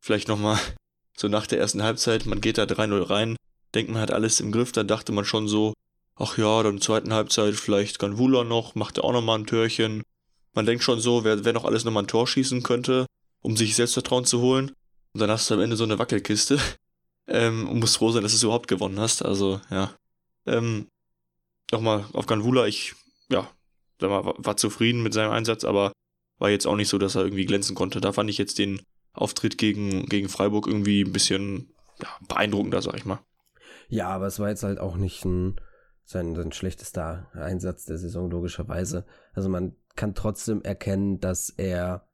[0.00, 0.58] vielleicht nochmal
[1.16, 3.36] so nach der ersten Halbzeit, man geht da 3-0 rein,
[3.74, 5.74] denkt man hat alles im Griff, dann dachte man schon so,
[6.16, 10.02] ach ja, dann zweiten Halbzeit vielleicht Ganvula noch, macht er auch nochmal ein Törchen.
[10.54, 13.06] Man denkt schon so, wer, wer noch alles nochmal ein Tor schießen könnte,
[13.42, 14.72] um sich Selbstvertrauen zu holen.
[15.12, 16.58] Und dann hast du am Ende so eine Wackelkiste
[17.28, 19.24] ähm, und musst froh sein, dass du es überhaupt gewonnen hast.
[19.24, 19.92] Also, ja.
[20.46, 20.88] Ähm,
[21.70, 22.94] nochmal auf Ganvula, ich,
[23.28, 23.48] ja,
[24.00, 25.92] sag mal, war, zufrieden mit seinem Einsatz, aber
[26.38, 28.00] war jetzt auch nicht so, dass er irgendwie glänzen konnte.
[28.00, 28.80] Da fand ich jetzt den
[29.12, 33.20] Auftritt gegen, gegen Freiburg irgendwie ein bisschen ja, beeindruckender, sag ich mal.
[33.88, 35.60] Ja, aber es war jetzt halt auch nicht ein,
[36.04, 39.04] sein, sein schlechtester Einsatz der Saison, logischerweise.
[39.32, 42.08] Also man kann trotzdem erkennen, dass er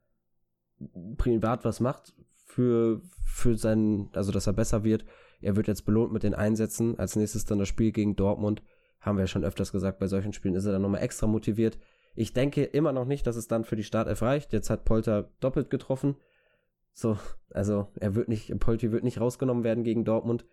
[1.17, 2.13] privat was macht
[2.55, 5.05] für, für seinen, also dass er besser wird.
[5.41, 6.97] Er wird jetzt belohnt mit den Einsätzen.
[6.97, 8.63] Als nächstes dann das Spiel gegen Dortmund.
[9.01, 11.77] Haben wir ja schon öfters gesagt, bei solchen Spielen ist er dann nochmal extra motiviert.
[12.15, 14.53] Ich denke immer noch nicht, dass es dann für die Startelf reicht.
[14.53, 16.15] Jetzt hat Polter doppelt getroffen.
[16.93, 17.17] So,
[17.49, 20.45] also er wird nicht, Polti wird nicht rausgenommen werden gegen Dortmund.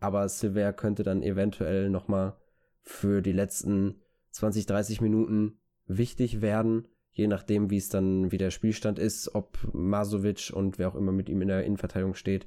[0.00, 2.36] Aber Silver könnte dann eventuell nochmal
[2.82, 8.50] für die letzten 20, 30 Minuten wichtig werden, je nachdem, wie es dann, wie der
[8.50, 12.46] Spielstand ist, ob Masovic und wer auch immer mit ihm in der Innenverteidigung steht,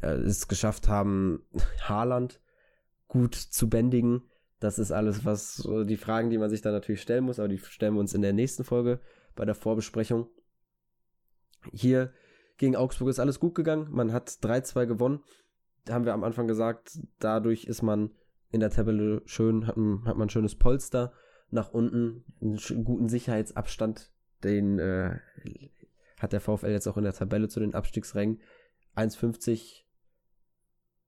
[0.00, 1.42] äh, es geschafft haben,
[1.82, 2.40] Haaland
[3.08, 4.22] gut zu bändigen.
[4.60, 7.58] Das ist alles, was die Fragen, die man sich dann natürlich stellen muss, aber die
[7.58, 9.00] stellen wir uns in der nächsten Folge
[9.34, 10.28] bei der Vorbesprechung.
[11.72, 12.12] Hier
[12.56, 13.88] gegen Augsburg ist alles gut gegangen.
[13.90, 15.24] Man hat 3-2 gewonnen.
[15.84, 18.12] Da haben wir am Anfang gesagt, dadurch ist man
[18.50, 21.12] in der Tabelle schön, hat, hat man ein schönes Polster
[21.50, 24.10] nach unten, einen guten Sicherheitsabstand.
[24.44, 25.18] Den äh,
[26.18, 28.40] hat der VfL jetzt auch in der Tabelle zu den Abstiegsrängen.
[28.96, 29.86] 1,50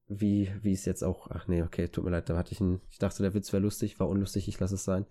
[0.09, 2.81] wie, wie es jetzt auch, ach nee, okay, tut mir leid, da hatte ich einen,
[2.91, 5.07] ich dachte, der Witz wäre lustig, war unlustig, ich lasse es sein.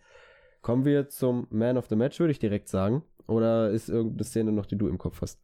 [0.62, 3.04] Kommen wir zum Man of the Match, würde ich direkt sagen.
[3.28, 5.40] Oder ist irgendeine Szene noch, die du im Kopf hast?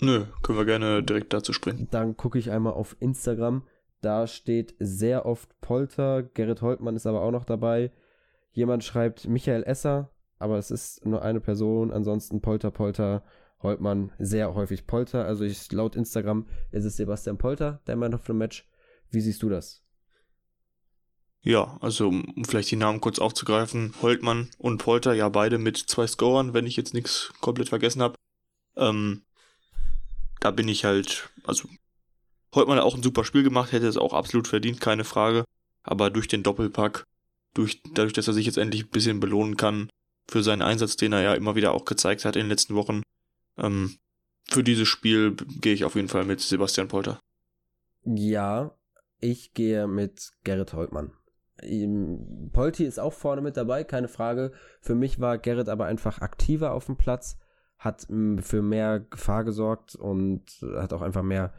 [0.00, 1.88] Nö, können wir gerne direkt dazu springen.
[1.90, 3.66] Dann gucke ich einmal auf Instagram.
[4.00, 6.22] Da steht sehr oft Polter.
[6.22, 7.92] Gerrit Holtmann ist aber auch noch dabei.
[8.52, 11.90] Jemand schreibt Michael Esser, aber es ist nur eine Person.
[11.90, 13.24] Ansonsten Polter, Polter,
[13.62, 15.24] Holtmann, sehr häufig Polter.
[15.24, 18.68] Also ich, laut Instagram ist es Sebastian Polter, der Man of the Match.
[19.10, 19.82] Wie siehst du das?
[21.44, 26.06] Ja, also um vielleicht die Namen kurz aufzugreifen, Holtmann und Polter, ja beide mit zwei
[26.06, 28.14] Scorern, wenn ich jetzt nichts komplett vergessen habe.
[28.76, 29.22] Ähm,
[30.40, 31.68] da bin ich halt, also
[32.54, 35.44] Holtmann hat auch ein super Spiel gemacht, hätte es auch absolut verdient, keine Frage.
[35.82, 37.06] Aber durch den Doppelpack,
[37.54, 39.90] durch, dadurch, dass er sich jetzt endlich ein bisschen belohnen kann
[40.28, 43.02] für seinen Einsatz, den er ja immer wieder auch gezeigt hat in den letzten Wochen,
[43.58, 43.96] ähm,
[44.48, 47.20] für dieses Spiel gehe ich auf jeden Fall mit Sebastian Polter.
[48.04, 48.76] Ja,
[49.18, 51.12] ich gehe mit Gerrit Holtmann.
[52.52, 54.52] Polti ist auch vorne mit dabei, keine Frage.
[54.80, 57.38] Für mich war Gerrit aber einfach aktiver auf dem Platz,
[57.78, 58.06] hat
[58.40, 60.42] für mehr Gefahr gesorgt und
[60.76, 61.52] hat auch einfach mehr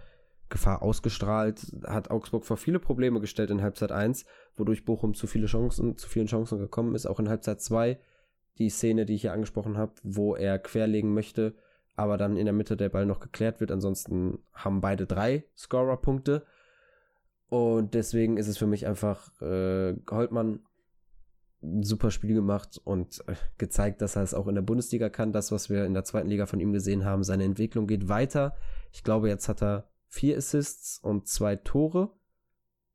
[0.54, 5.48] Gefahr ausgestrahlt, hat Augsburg vor viele Probleme gestellt in Halbzeit 1, wodurch Bochum zu viele
[5.48, 8.00] Chancen, zu vielen Chancen gekommen ist, auch in Halbzeit 2.
[8.60, 11.56] Die Szene, die ich hier angesprochen habe, wo er querlegen möchte,
[11.96, 13.72] aber dann in der Mitte der Ball noch geklärt wird.
[13.72, 16.46] Ansonsten haben beide drei Scorer-Punkte.
[17.50, 20.60] Und deswegen ist es für mich einfach äh, Holtmann
[21.64, 25.32] ein super Spiel gemacht und äh, gezeigt, dass er es auch in der Bundesliga kann.
[25.32, 28.56] Das, was wir in der zweiten Liga von ihm gesehen haben, seine Entwicklung geht weiter.
[28.92, 32.12] Ich glaube, jetzt hat er vier Assists und zwei Tore,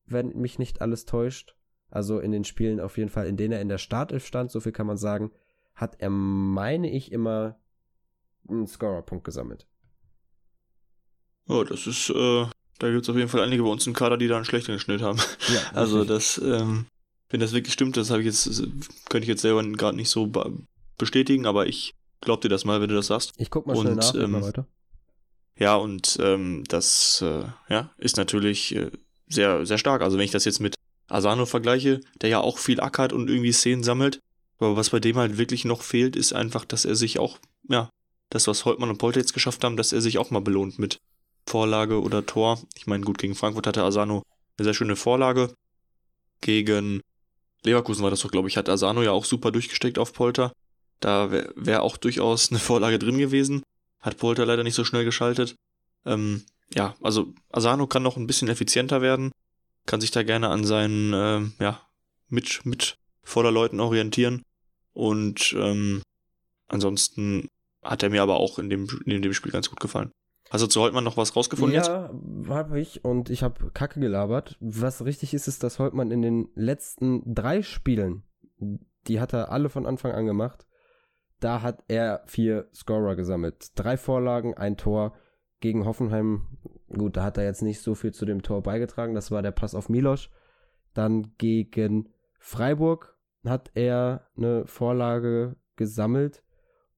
[0.06, 1.56] wenn mich nicht alles täuscht.
[1.90, 4.60] Also in den Spielen auf jeden Fall, in denen er in der Startelf stand, so
[4.60, 5.32] viel kann man sagen,
[5.74, 7.58] hat er, meine ich, immer
[8.48, 9.66] einen Scorer-Punkt gesammelt.
[11.48, 12.46] Oh, das ist, äh,
[12.78, 14.78] da gibt es auf jeden Fall einige bei uns im Kader, die da einen schlechteren
[14.78, 15.18] Schnitt haben.
[15.48, 16.86] Ja, also das, ähm,
[17.30, 18.46] wenn das wirklich stimmt, das habe ich jetzt,
[19.08, 20.30] könnte ich jetzt selber gerade nicht so
[20.98, 23.32] bestätigen, aber ich glaub dir das mal, wenn du das sagst.
[23.38, 24.68] Ich guck mal schnell und, nach, ähm, weiter.
[25.58, 28.90] Ja, und ähm, das äh, ja, ist natürlich äh,
[29.26, 30.02] sehr, sehr stark.
[30.02, 30.74] Also wenn ich das jetzt mit
[31.08, 34.20] Asano vergleiche, der ja auch viel ackert und irgendwie Szenen sammelt,
[34.58, 37.90] aber was bei dem halt wirklich noch fehlt, ist einfach, dass er sich auch, ja,
[38.30, 40.98] das, was Holtmann und Polter jetzt geschafft haben, dass er sich auch mal belohnt mit
[41.46, 42.60] Vorlage oder Tor.
[42.76, 44.22] Ich meine, gut, gegen Frankfurt hatte Asano
[44.56, 45.52] eine sehr schöne Vorlage.
[46.40, 47.00] Gegen
[47.64, 50.52] Leverkusen war das doch, glaube ich, hat Asano ja auch super durchgesteckt auf Polter.
[51.00, 53.62] Da wäre wär auch durchaus eine Vorlage drin gewesen.
[54.00, 55.56] Hat Polter leider nicht so schnell geschaltet.
[56.04, 59.32] Ähm, ja, also Asano kann noch ein bisschen effizienter werden.
[59.86, 61.80] Kann sich da gerne an seinen, ähm, ja,
[62.28, 64.42] mit, mit Vorderleuten orientieren.
[64.92, 66.02] Und ähm,
[66.68, 67.48] ansonsten
[67.82, 70.10] hat er mir aber auch in dem, in dem Spiel ganz gut gefallen.
[70.50, 71.88] Hast du zu Holtmann noch was rausgefunden ja, jetzt?
[71.88, 74.56] Ja, habe ich und ich habe Kacke gelabert.
[74.60, 78.22] Was richtig ist, ist, dass Holtmann in den letzten drei Spielen,
[79.06, 80.66] die hat er alle von Anfang an gemacht,
[81.40, 83.72] da hat er vier Scorer gesammelt.
[83.74, 85.14] Drei Vorlagen, ein Tor
[85.60, 86.46] gegen Hoffenheim.
[86.88, 89.14] Gut, da hat er jetzt nicht so viel zu dem Tor beigetragen.
[89.14, 90.30] Das war der Pass auf Milosch.
[90.94, 96.42] Dann gegen Freiburg hat er eine Vorlage gesammelt.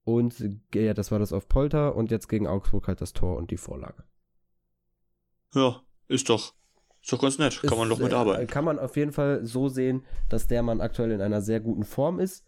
[0.05, 0.42] Und
[0.74, 3.59] ja, das war das auf Polter und jetzt gegen Augsburg halt das Tor und die
[3.59, 4.05] Vorlage.
[5.55, 6.55] Ja, ist doch,
[7.03, 7.61] ist doch ganz nett.
[7.61, 8.44] Kann ist, man doch mitarbeiten.
[8.44, 11.61] Äh, kann man auf jeden Fall so sehen, dass der Mann aktuell in einer sehr
[11.61, 12.44] guten Form ist.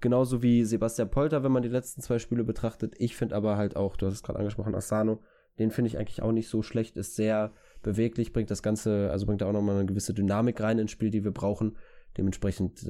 [0.00, 2.94] Genauso wie Sebastian Polter, wenn man die letzten zwei Spiele betrachtet.
[2.98, 5.20] Ich finde aber halt auch, du hast es gerade angesprochen, Asano,
[5.58, 9.26] den finde ich eigentlich auch nicht so schlecht, ist sehr beweglich, bringt das Ganze, also
[9.26, 11.76] bringt da auch nochmal eine gewisse Dynamik rein ins Spiel, die wir brauchen.
[12.16, 12.80] Dementsprechend,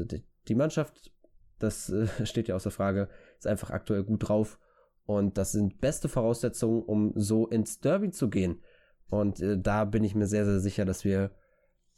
[0.49, 1.11] die Mannschaft
[1.59, 4.59] das äh, steht ja außer Frage, ist einfach aktuell gut drauf.
[5.05, 8.62] Und das sind beste Voraussetzungen, um so ins Derby zu gehen.
[9.09, 11.31] Und äh, da bin ich mir sehr, sehr sicher, dass wir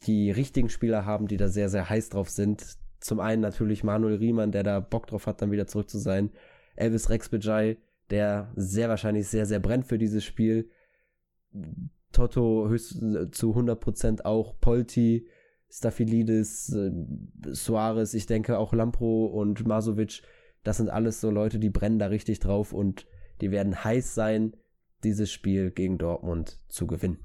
[0.03, 2.77] die richtigen Spieler haben, die da sehr, sehr heiß drauf sind.
[3.01, 6.29] Zum einen natürlich Manuel Riemann, der da Bock drauf hat, dann wieder zurück zu sein.
[6.75, 7.77] Elvis Rex Bejai,
[8.11, 10.69] der sehr wahrscheinlich sehr, sehr brennt für dieses Spiel.
[12.11, 12.99] Toto höchst
[13.31, 14.59] zu 100% auch.
[14.61, 15.27] Polti,
[15.69, 16.91] Staphylidis, äh,
[17.53, 20.21] Suarez, ich denke auch Lampro und Masovic.
[20.63, 23.07] Das sind alles so Leute, die brennen da richtig drauf und
[23.41, 24.55] die werden heiß sein,
[25.03, 27.17] dieses Spiel gegen Dortmund zu gewinnen.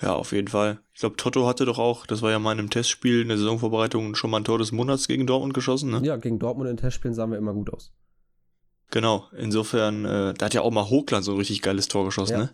[0.00, 0.78] Ja, auf jeden Fall.
[0.92, 3.38] Ich glaube, Toto hatte doch auch, das war ja mal in einem Testspiel in der
[3.38, 6.00] Saisonvorbereitung, schon mal ein Tor des Monats gegen Dortmund geschossen, ne?
[6.04, 7.92] Ja, gegen Dortmund in Testspielen sahen wir immer gut aus.
[8.90, 12.32] Genau, insofern, äh, da hat ja auch mal Hochland so ein richtig geiles Tor geschossen,
[12.32, 12.38] ja.
[12.38, 12.50] ne?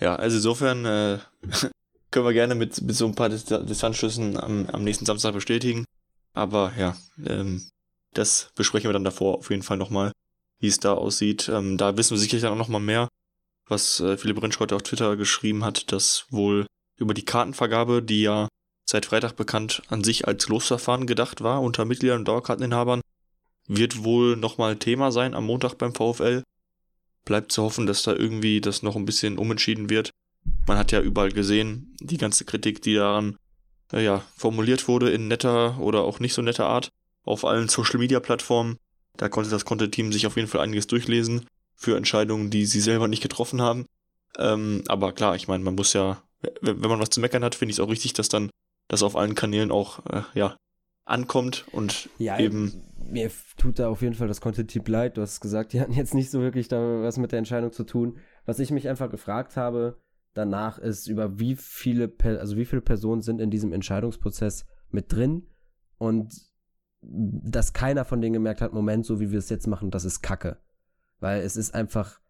[0.00, 1.18] Ja, also insofern äh,
[2.10, 5.84] können wir gerne mit, mit so ein paar Distanzschüssen am, am nächsten Samstag bestätigen.
[6.32, 7.62] Aber ja, ähm,
[8.14, 10.12] das besprechen wir dann davor auf jeden Fall nochmal,
[10.58, 11.48] wie es da aussieht.
[11.48, 13.08] Ähm, da wissen wir sicherlich dann auch nochmal mehr
[13.70, 18.22] was äh, Philipp Rentsch heute auf Twitter geschrieben hat, dass wohl über die Kartenvergabe, die
[18.22, 18.48] ja
[18.84, 23.00] seit Freitag bekannt an sich als Losverfahren gedacht war unter Mitgliedern und Dauerkarteninhabern,
[23.68, 26.42] wird wohl nochmal Thema sein am Montag beim VfL.
[27.24, 30.10] Bleibt zu hoffen, dass da irgendwie das noch ein bisschen umentschieden wird.
[30.66, 33.36] Man hat ja überall gesehen, die ganze Kritik, die daran
[33.92, 36.88] äh, ja, formuliert wurde in netter oder auch nicht so netter Art
[37.22, 38.78] auf allen Social Media Plattformen.
[39.16, 41.46] Da konnte das Content-Team sich auf jeden Fall einiges durchlesen
[41.80, 43.86] für Entscheidungen, die sie selber nicht getroffen haben.
[44.38, 46.22] Ähm, aber klar, ich meine, man muss ja,
[46.60, 48.50] wenn man was zu meckern hat, finde ich es auch richtig, dass dann
[48.86, 50.56] das auf allen Kanälen auch äh, ja
[51.06, 52.84] ankommt und ja, eben.
[53.02, 55.16] Mir tut da auf jeden Fall das Content-Team leid.
[55.16, 57.84] Du hast gesagt, die hatten jetzt nicht so wirklich da was mit der Entscheidung zu
[57.84, 58.18] tun.
[58.44, 59.98] Was ich mich einfach gefragt habe
[60.34, 65.48] danach ist, über wie viele, also wie viele Personen sind in diesem Entscheidungsprozess mit drin
[65.98, 66.34] und
[67.00, 70.20] dass keiner von denen gemerkt hat, Moment, so wie wir es jetzt machen, das ist
[70.20, 70.58] Kacke
[71.20, 72.20] weil es ist einfach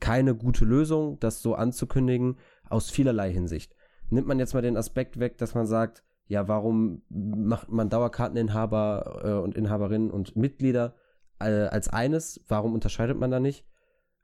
[0.00, 3.74] keine gute Lösung, das so anzukündigen, aus vielerlei Hinsicht.
[4.10, 9.20] Nimmt man jetzt mal den Aspekt weg, dass man sagt, ja, warum macht man Dauerkarteninhaber
[9.24, 10.94] äh, und Inhaberinnen und Mitglieder
[11.40, 12.44] äh, als eines?
[12.48, 13.64] Warum unterscheidet man da nicht?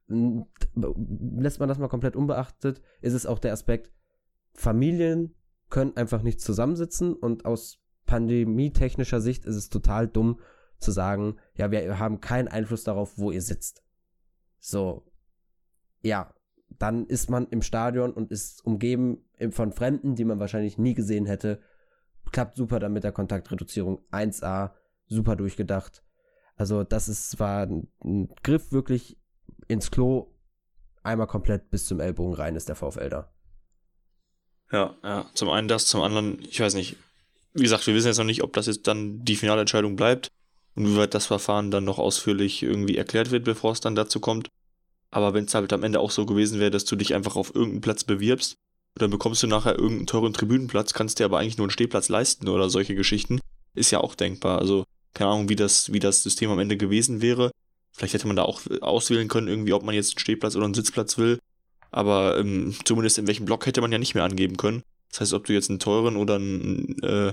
[0.07, 3.91] Lässt man das mal komplett unbeachtet, ist es auch der Aspekt,
[4.53, 5.35] Familien
[5.71, 10.41] können einfach nicht zusammensitzen und aus pandemietechnischer Sicht ist es total dumm
[10.79, 13.84] zu sagen, ja, wir haben keinen Einfluss darauf, wo ihr sitzt.
[14.67, 15.05] So,
[16.01, 16.33] ja,
[16.79, 21.27] dann ist man im Stadion und ist umgeben von Fremden, die man wahrscheinlich nie gesehen
[21.27, 21.61] hätte.
[22.33, 24.71] Klappt super dann mit der Kontaktreduzierung 1A,
[25.07, 26.03] super durchgedacht.
[26.57, 29.19] Also das ist, war ein Griff wirklich
[29.69, 30.35] ins Klo,
[31.03, 33.35] einmal komplett bis zum Ellbogen rein ist der VfL da.
[34.73, 36.97] Ja, ja, zum einen das, zum anderen, ich weiß nicht,
[37.53, 40.31] wie gesagt, wir wissen jetzt noch nicht, ob das jetzt dann die finale Entscheidung bleibt
[40.75, 44.21] und wie weit das Verfahren dann noch ausführlich irgendwie erklärt wird, bevor es dann dazu
[44.21, 44.49] kommt.
[45.11, 47.55] Aber wenn es halt am Ende auch so gewesen wäre, dass du dich einfach auf
[47.55, 48.57] irgendeinen Platz bewirbst,
[48.97, 52.49] dann bekommst du nachher irgendeinen teuren Tribünenplatz, kannst dir aber eigentlich nur einen Stehplatz leisten
[52.49, 53.41] oder solche Geschichten,
[53.75, 54.59] ist ja auch denkbar.
[54.59, 54.85] Also
[55.15, 57.51] keine Ahnung, wie das, wie das System am Ende gewesen wäre.
[57.93, 60.75] Vielleicht hätte man da auch auswählen können, irgendwie, ob man jetzt einen Stehplatz oder einen
[60.75, 61.39] Sitzplatz will.
[61.93, 64.83] Aber ähm, zumindest in welchem Block hätte man ja nicht mehr angeben können.
[65.11, 67.33] Das heißt, ob du jetzt einen teuren oder einen äh,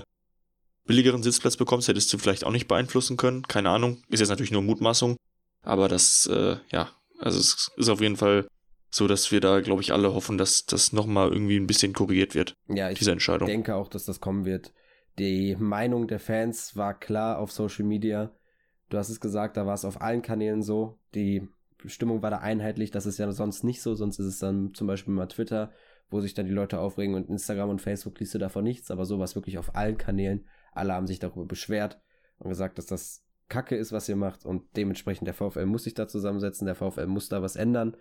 [0.84, 3.42] billigeren Sitzplatz bekommst, hättest du vielleicht auch nicht beeinflussen können.
[3.42, 4.02] Keine Ahnung.
[4.08, 5.16] Ist jetzt natürlich nur Mutmaßung.
[5.62, 8.46] Aber das, äh, ja, also es ist auf jeden Fall
[8.90, 12.34] so, dass wir da, glaube ich, alle hoffen, dass das nochmal irgendwie ein bisschen korrigiert
[12.34, 12.54] wird.
[12.68, 13.48] Ja, ich diese Entscheidung.
[13.48, 14.72] denke auch, dass das kommen wird.
[15.18, 18.32] Die Meinung der Fans war klar auf Social Media.
[18.90, 20.98] Du hast es gesagt, da war es auf allen Kanälen so.
[21.14, 21.48] Die
[21.86, 22.90] Stimmung war da einheitlich.
[22.90, 23.94] Das ist ja sonst nicht so.
[23.94, 25.72] Sonst ist es dann zum Beispiel mal Twitter,
[26.10, 28.90] wo sich dann die Leute aufregen und Instagram und Facebook liest du davon nichts.
[28.90, 30.46] Aber so war es wirklich auf allen Kanälen.
[30.72, 32.00] Alle haben sich darüber beschwert
[32.38, 35.94] und gesagt, dass das Kacke ist, was ihr macht und dementsprechend der VfL muss sich
[35.94, 37.96] da zusammensetzen, der VfL muss da was ändern.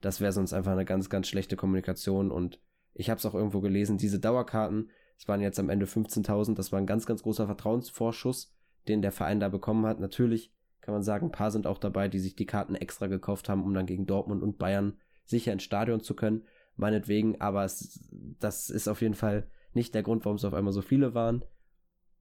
[0.00, 2.60] Das wäre sonst einfach eine ganz, ganz schlechte Kommunikation und
[2.94, 6.72] ich habe es auch irgendwo gelesen, diese Dauerkarten, es waren jetzt am Ende 15.000, das
[6.72, 8.52] war ein ganz, ganz großer Vertrauensvorschuss,
[8.88, 10.00] den der Verein da bekommen hat.
[10.00, 13.48] Natürlich kann man sagen, ein paar sind auch dabei, die sich die Karten extra gekauft
[13.48, 16.44] haben, um dann gegen Dortmund und Bayern sicher ins Stadion zu können,
[16.76, 20.72] meinetwegen, aber es, das ist auf jeden Fall nicht der Grund, warum es auf einmal
[20.72, 21.44] so viele waren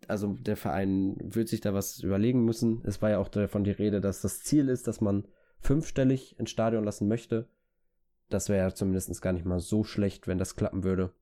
[0.08, 2.82] also der Verein wird sich da was überlegen müssen.
[2.86, 5.28] Es war ja auch davon die Rede, dass das Ziel ist, dass man
[5.60, 7.48] fünfstellig ins Stadion lassen möchte.
[8.30, 11.14] Das wäre ja zumindest gar nicht mal so schlecht, wenn das klappen würde.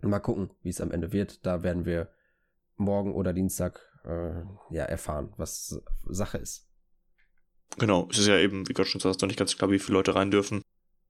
[0.00, 1.46] Mal gucken, wie es am Ende wird.
[1.46, 2.08] Da werden wir
[2.76, 4.42] morgen oder Dienstag äh,
[4.74, 6.68] ja erfahren, was Sache ist.
[7.78, 9.98] Genau, es ist ja eben, wie Gott schon sagt, noch nicht ganz klar, wie viele
[9.98, 10.62] Leute rein dürfen.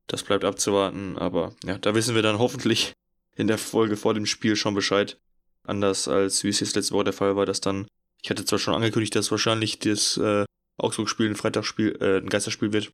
[0.06, 2.92] Das bleibt abzuwarten, aber ja, da wissen wir dann hoffentlich
[3.34, 5.18] in der Folge vor dem Spiel schon Bescheid.
[5.64, 7.86] Anders als wie es jetzt letzte Woche der Fall war, dass dann
[8.22, 10.44] Ich hatte zwar schon angekündigt, dass wahrscheinlich das äh,
[10.76, 12.92] Augsburg-Spiel ein Freitagsspiel, äh, ein Geisterspiel wird.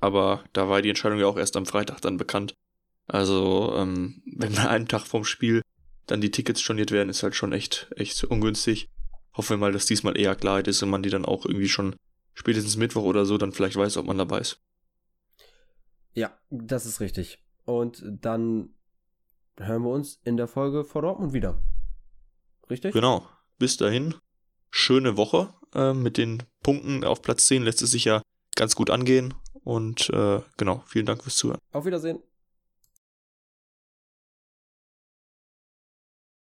[0.00, 2.54] Aber da war die Entscheidung ja auch erst am Freitag dann bekannt.
[3.06, 5.62] Also, ähm, wenn einen Tag vom Spiel
[6.06, 8.88] dann die Tickets storniert werden, ist halt schon echt, echt ungünstig.
[9.34, 11.96] Hoffen wir mal, dass diesmal eher Klarheit ist und man die dann auch irgendwie schon
[12.32, 14.60] spätestens Mittwoch oder so dann vielleicht weiß, ob man dabei ist.
[16.14, 17.38] Ja, das ist richtig.
[17.64, 18.02] Und
[19.56, 21.58] dann hören wir uns in der Folge vor Dortmund wieder.
[22.70, 22.92] Richtig?
[22.92, 23.26] Genau.
[23.58, 24.14] Bis dahin.
[24.70, 25.48] Schöne Woche.
[25.74, 28.22] Äh, mit den Punkten auf Platz 10 lässt es sich ja
[28.54, 29.34] ganz gut angehen.
[29.64, 31.58] Und äh, genau, vielen Dank fürs Zuhören.
[31.72, 32.20] Auf Wiedersehen.